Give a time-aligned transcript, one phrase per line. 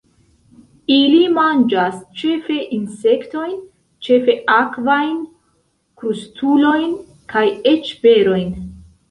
[0.93, 3.53] Ili manĝas ĉefe insektojn,
[4.09, 5.21] ĉefe akvajn,
[6.01, 6.99] krustulojn
[7.37, 8.51] kaj eĉ berojn.